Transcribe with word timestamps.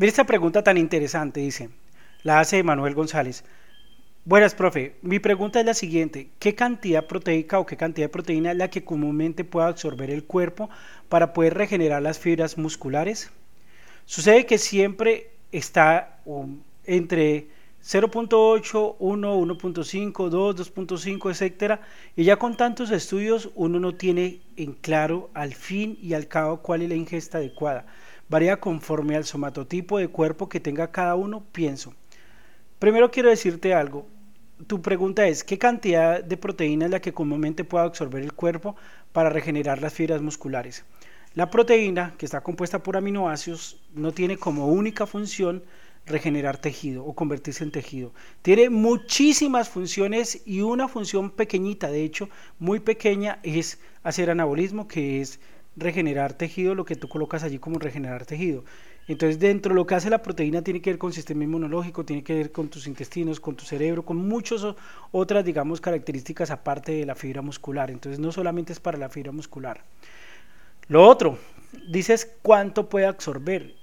Mira 0.00 0.08
esta 0.08 0.24
pregunta 0.24 0.64
tan 0.64 0.78
interesante, 0.78 1.40
dice, 1.40 1.68
la 2.22 2.40
hace 2.40 2.62
Manuel 2.62 2.94
González. 2.94 3.44
Buenas, 4.24 4.54
profe. 4.54 4.96
Mi 5.02 5.18
pregunta 5.18 5.60
es 5.60 5.66
la 5.66 5.74
siguiente. 5.74 6.30
¿Qué 6.38 6.54
cantidad 6.54 7.06
proteica 7.06 7.58
o 7.58 7.66
qué 7.66 7.76
cantidad 7.76 8.06
de 8.06 8.08
proteína 8.08 8.52
es 8.52 8.56
la 8.56 8.70
que 8.70 8.82
comúnmente 8.82 9.44
puede 9.44 9.66
absorber 9.66 10.10
el 10.10 10.24
cuerpo 10.24 10.70
para 11.10 11.34
poder 11.34 11.52
regenerar 11.52 12.00
las 12.00 12.18
fibras 12.18 12.56
musculares? 12.56 13.30
Sucede 14.06 14.46
que 14.46 14.56
siempre 14.56 15.32
está 15.52 16.18
um, 16.24 16.60
entre 16.86 17.48
0.8, 17.84 18.96
1, 18.98 19.36
1.5, 19.36 20.28
2, 20.30 20.74
2.5, 20.74 21.30
etcétera, 21.30 21.82
y 22.16 22.24
ya 22.24 22.38
con 22.38 22.56
tantos 22.56 22.90
estudios 22.90 23.50
uno 23.54 23.78
no 23.78 23.94
tiene 23.94 24.40
en 24.56 24.72
claro 24.72 25.28
al 25.34 25.52
fin 25.52 25.98
y 26.00 26.14
al 26.14 26.26
cabo 26.26 26.62
cuál 26.62 26.80
es 26.80 26.88
la 26.88 26.94
ingesta 26.94 27.36
adecuada. 27.36 27.84
Varía 28.30 28.60
conforme 28.60 29.16
al 29.16 29.24
somatotipo 29.24 29.98
de 29.98 30.06
cuerpo 30.06 30.48
que 30.48 30.60
tenga 30.60 30.92
cada 30.92 31.16
uno, 31.16 31.42
pienso. 31.50 31.94
Primero 32.78 33.10
quiero 33.10 33.28
decirte 33.28 33.74
algo. 33.74 34.06
Tu 34.68 34.80
pregunta 34.80 35.26
es, 35.26 35.42
¿qué 35.42 35.58
cantidad 35.58 36.22
de 36.22 36.36
proteína 36.36 36.84
es 36.84 36.92
la 36.92 37.00
que 37.00 37.12
comúnmente 37.12 37.64
puede 37.64 37.86
absorber 37.86 38.22
el 38.22 38.32
cuerpo 38.32 38.76
para 39.10 39.30
regenerar 39.30 39.82
las 39.82 39.94
fibras 39.94 40.22
musculares? 40.22 40.84
La 41.34 41.50
proteína, 41.50 42.14
que 42.18 42.24
está 42.24 42.40
compuesta 42.40 42.84
por 42.84 42.96
aminoácidos, 42.96 43.80
no 43.94 44.12
tiene 44.12 44.36
como 44.36 44.68
única 44.68 45.06
función 45.06 45.64
regenerar 46.06 46.56
tejido 46.56 47.04
o 47.04 47.16
convertirse 47.16 47.64
en 47.64 47.72
tejido. 47.72 48.12
Tiene 48.42 48.70
muchísimas 48.70 49.68
funciones 49.68 50.42
y 50.46 50.60
una 50.60 50.86
función 50.86 51.30
pequeñita, 51.30 51.90
de 51.90 52.04
hecho, 52.04 52.28
muy 52.60 52.78
pequeña, 52.78 53.40
es 53.42 53.80
hacer 54.04 54.30
anabolismo, 54.30 54.86
que 54.86 55.20
es 55.20 55.40
regenerar 55.80 56.34
tejido, 56.34 56.74
lo 56.74 56.84
que 56.84 56.96
tú 56.96 57.08
colocas 57.08 57.42
allí 57.42 57.58
como 57.58 57.78
regenerar 57.78 58.26
tejido. 58.26 58.64
Entonces, 59.08 59.40
dentro 59.40 59.70
de 59.70 59.76
lo 59.76 59.86
que 59.86 59.96
hace 59.96 60.10
la 60.10 60.22
proteína 60.22 60.62
tiene 60.62 60.80
que 60.80 60.90
ver 60.90 60.98
con 60.98 61.12
sistema 61.12 61.42
inmunológico, 61.42 62.04
tiene 62.04 62.22
que 62.22 62.34
ver 62.34 62.52
con 62.52 62.68
tus 62.68 62.86
intestinos, 62.86 63.40
con 63.40 63.56
tu 63.56 63.64
cerebro, 63.64 64.04
con 64.04 64.16
muchas 64.16 64.64
otras, 65.10 65.44
digamos, 65.44 65.80
características 65.80 66.50
aparte 66.50 66.92
de 66.92 67.06
la 67.06 67.16
fibra 67.16 67.42
muscular. 67.42 67.90
Entonces, 67.90 68.20
no 68.20 68.30
solamente 68.30 68.72
es 68.72 68.78
para 68.78 68.98
la 68.98 69.08
fibra 69.08 69.32
muscular. 69.32 69.82
Lo 70.86 71.06
otro, 71.06 71.38
dices 71.88 72.30
cuánto 72.42 72.88
puede 72.88 73.06
absorber 73.06 73.74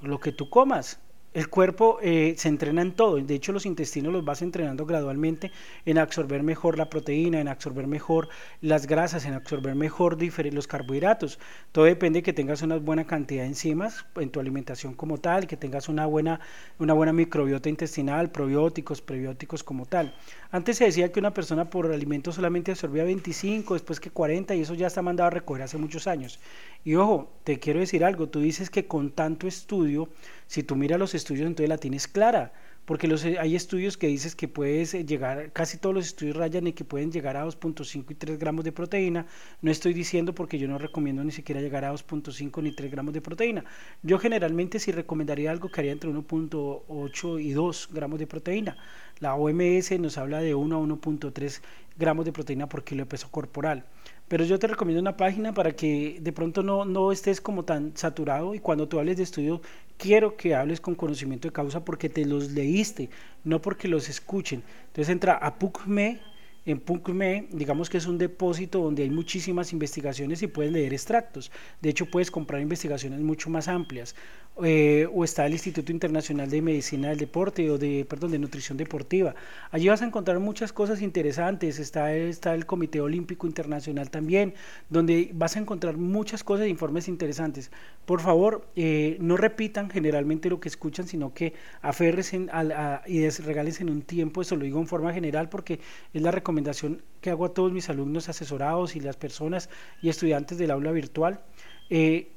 lo 0.00 0.18
que 0.18 0.32
tú 0.32 0.50
comas. 0.50 0.98
El 1.34 1.48
cuerpo 1.48 1.98
eh, 2.02 2.34
se 2.36 2.48
entrena 2.48 2.82
en 2.82 2.92
todo, 2.92 3.16
de 3.16 3.34
hecho 3.34 3.52
los 3.52 3.64
intestinos 3.64 4.12
los 4.12 4.22
vas 4.22 4.42
entrenando 4.42 4.84
gradualmente 4.84 5.50
en 5.86 5.96
absorber 5.96 6.42
mejor 6.42 6.76
la 6.76 6.90
proteína, 6.90 7.40
en 7.40 7.48
absorber 7.48 7.86
mejor 7.86 8.28
las 8.60 8.86
grasas, 8.86 9.24
en 9.24 9.32
absorber 9.32 9.74
mejor 9.74 10.18
los 10.52 10.66
carbohidratos. 10.66 11.38
Todo 11.72 11.86
depende 11.86 12.18
de 12.18 12.22
que 12.22 12.34
tengas 12.34 12.60
una 12.60 12.76
buena 12.76 13.06
cantidad 13.06 13.44
de 13.44 13.48
enzimas 13.48 14.04
en 14.16 14.28
tu 14.28 14.40
alimentación 14.40 14.92
como 14.92 15.16
tal, 15.16 15.46
que 15.46 15.56
tengas 15.56 15.88
una 15.88 16.04
buena, 16.04 16.40
una 16.78 16.92
buena 16.92 17.14
microbiota 17.14 17.70
intestinal, 17.70 18.30
probióticos, 18.30 19.00
prebióticos 19.00 19.64
como 19.64 19.86
tal. 19.86 20.14
Antes 20.50 20.76
se 20.76 20.84
decía 20.84 21.10
que 21.12 21.18
una 21.18 21.32
persona 21.32 21.70
por 21.70 21.90
alimento 21.90 22.30
solamente 22.30 22.72
absorbía 22.72 23.04
25, 23.04 23.72
después 23.72 24.00
que 24.00 24.10
40 24.10 24.54
y 24.54 24.60
eso 24.60 24.74
ya 24.74 24.88
está 24.88 25.00
mandado 25.00 25.28
a 25.28 25.30
recoger 25.30 25.62
hace 25.62 25.78
muchos 25.78 26.06
años. 26.06 26.38
Y 26.84 26.96
ojo, 26.96 27.32
te 27.44 27.58
quiero 27.58 27.80
decir 27.80 28.04
algo, 28.04 28.28
tú 28.28 28.40
dices 28.40 28.68
que 28.68 28.86
con 28.86 29.12
tanto 29.12 29.46
estudio, 29.46 30.08
si 30.52 30.62
tú 30.62 30.76
miras 30.76 30.98
los 30.98 31.14
estudios 31.14 31.46
entonces 31.46 31.70
la 31.70 31.78
tienes 31.78 32.06
clara, 32.06 32.52
porque 32.84 33.08
los, 33.08 33.24
hay 33.24 33.56
estudios 33.56 33.96
que 33.96 34.06
dices 34.08 34.36
que 34.36 34.48
puedes 34.48 34.92
eh, 34.92 35.02
llegar, 35.02 35.50
casi 35.50 35.78
todos 35.78 35.94
los 35.94 36.04
estudios 36.04 36.36
rayan 36.36 36.66
y 36.66 36.74
que 36.74 36.84
pueden 36.84 37.10
llegar 37.10 37.38
a 37.38 37.46
2.5 37.46 38.10
y 38.10 38.14
3 38.14 38.38
gramos 38.38 38.62
de 38.62 38.70
proteína. 38.70 39.24
No 39.62 39.70
estoy 39.70 39.94
diciendo 39.94 40.34
porque 40.34 40.58
yo 40.58 40.68
no 40.68 40.76
recomiendo 40.76 41.24
ni 41.24 41.32
siquiera 41.32 41.62
llegar 41.62 41.86
a 41.86 41.92
2.5 41.94 42.62
ni 42.62 42.72
3 42.72 42.90
gramos 42.90 43.14
de 43.14 43.22
proteína. 43.22 43.64
Yo 44.02 44.18
generalmente 44.18 44.78
si 44.78 44.92
recomendaría 44.92 45.50
algo 45.50 45.70
que 45.70 45.80
haría 45.80 45.92
entre 45.92 46.10
1.8 46.10 47.42
y 47.42 47.52
2 47.52 47.88
gramos 47.90 48.18
de 48.18 48.26
proteína. 48.26 48.76
La 49.20 49.34
OMS 49.34 49.98
nos 50.00 50.18
habla 50.18 50.40
de 50.40 50.54
1 50.54 50.76
a 50.76 50.80
1.3 50.80 51.62
gramos 51.96 52.26
de 52.26 52.32
proteína 52.32 52.68
por 52.68 52.84
kilo 52.84 53.04
de 53.04 53.06
peso 53.06 53.30
corporal. 53.30 53.86
Pero 54.28 54.44
yo 54.44 54.58
te 54.58 54.66
recomiendo 54.66 55.00
una 55.00 55.16
página 55.16 55.52
para 55.52 55.72
que 55.72 56.18
de 56.20 56.32
pronto 56.32 56.62
no, 56.62 56.84
no 56.84 57.12
estés 57.12 57.40
como 57.40 57.64
tan 57.64 57.96
saturado 57.96 58.54
y 58.54 58.60
cuando 58.60 58.88
tú 58.88 58.98
hables 58.98 59.18
de 59.18 59.24
estudio 59.24 59.60
quiero 59.98 60.36
que 60.36 60.54
hables 60.54 60.80
con 60.80 60.94
conocimiento 60.94 61.48
de 61.48 61.52
causa 61.52 61.84
porque 61.84 62.08
te 62.08 62.24
los 62.24 62.50
leíste, 62.52 63.10
no 63.44 63.60
porque 63.60 63.88
los 63.88 64.08
escuchen. 64.08 64.62
Entonces 64.86 65.10
entra 65.10 65.34
a 65.34 65.58
PUCME 65.58 66.20
en 66.64 66.80
PUCME, 66.80 67.48
digamos 67.50 67.90
que 67.90 67.98
es 67.98 68.06
un 68.06 68.18
depósito 68.18 68.80
donde 68.80 69.02
hay 69.02 69.10
muchísimas 69.10 69.72
investigaciones 69.72 70.42
y 70.42 70.46
puedes 70.46 70.72
leer 70.72 70.92
extractos. 70.92 71.50
De 71.80 71.90
hecho, 71.90 72.06
puedes 72.06 72.30
comprar 72.30 72.60
investigaciones 72.60 73.20
mucho 73.20 73.50
más 73.50 73.68
amplias. 73.68 74.14
Eh, 74.62 75.08
o 75.14 75.24
está 75.24 75.46
el 75.46 75.52
Instituto 75.54 75.92
Internacional 75.92 76.50
de 76.50 76.60
Medicina 76.60 77.08
del 77.08 77.16
Deporte 77.16 77.70
o 77.70 77.78
de, 77.78 78.04
perdón, 78.06 78.32
de 78.32 78.38
Nutrición 78.38 78.76
Deportiva. 78.76 79.34
Allí 79.70 79.88
vas 79.88 80.02
a 80.02 80.04
encontrar 80.04 80.40
muchas 80.40 80.74
cosas 80.74 81.00
interesantes. 81.00 81.78
Está, 81.78 82.14
está 82.14 82.54
el 82.54 82.66
Comité 82.66 83.00
Olímpico 83.00 83.46
Internacional 83.46 84.10
también, 84.10 84.52
donde 84.90 85.30
vas 85.32 85.56
a 85.56 85.58
encontrar 85.58 85.96
muchas 85.96 86.44
cosas 86.44 86.66
e 86.66 86.68
informes 86.68 87.08
interesantes. 87.08 87.70
Por 88.04 88.20
favor, 88.20 88.68
eh, 88.76 89.16
no 89.20 89.38
repitan 89.38 89.88
generalmente 89.88 90.50
lo 90.50 90.60
que 90.60 90.68
escuchan, 90.68 91.08
sino 91.08 91.32
que 91.32 91.54
aferresen 91.80 92.50
a, 92.52 93.02
y 93.06 93.26
regales 93.30 93.80
en 93.80 93.88
un 93.88 94.02
tiempo. 94.02 94.42
Eso 94.42 94.56
lo 94.56 94.64
digo 94.64 94.78
en 94.80 94.86
forma 94.86 95.14
general 95.14 95.48
porque 95.48 95.80
es 96.12 96.20
la 96.20 96.30
recomendación 96.30 96.51
recomendación 96.52 97.02
que 97.22 97.30
hago 97.30 97.46
a 97.46 97.54
todos 97.54 97.72
mis 97.72 97.88
alumnos 97.88 98.28
asesorados 98.28 98.94
y 98.94 99.00
las 99.00 99.16
personas 99.16 99.70
y 100.02 100.10
estudiantes 100.10 100.58
del 100.58 100.70
aula 100.70 100.92
virtual. 100.92 101.40
Eh, 101.88 102.28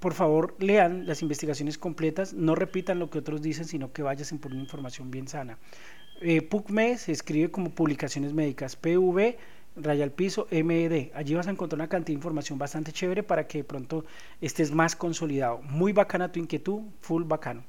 por 0.00 0.14
favor, 0.14 0.54
lean 0.58 1.06
las 1.06 1.22
investigaciones 1.22 1.76
completas, 1.76 2.32
no 2.32 2.54
repitan 2.54 2.98
lo 2.98 3.10
que 3.10 3.18
otros 3.18 3.42
dicen, 3.42 3.66
sino 3.66 3.92
que 3.92 4.02
vayan 4.02 4.38
por 4.38 4.52
una 4.52 4.62
información 4.62 5.10
bien 5.10 5.28
sana. 5.28 5.58
Eh, 6.20 6.40
PUCME 6.40 6.96
se 6.96 7.12
escribe 7.12 7.50
como 7.50 7.70
Publicaciones 7.70 8.32
Médicas, 8.32 8.76
PV, 8.76 9.36
raya 9.76 10.04
al 10.04 10.12
piso, 10.12 10.46
MED. 10.50 11.10
Allí 11.14 11.34
vas 11.34 11.46
a 11.46 11.50
encontrar 11.50 11.78
una 11.78 11.88
cantidad 11.88 12.14
de 12.14 12.20
información 12.20 12.58
bastante 12.58 12.92
chévere 12.92 13.22
para 13.22 13.46
que 13.46 13.58
de 13.58 13.64
pronto 13.64 14.04
estés 14.40 14.70
más 14.72 14.96
consolidado. 14.96 15.60
Muy 15.62 15.92
bacana 15.92 16.32
tu 16.32 16.38
inquietud, 16.38 16.82
full 17.00 17.24
bacano. 17.24 17.64